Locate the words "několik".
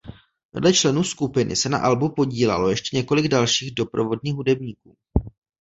2.97-3.27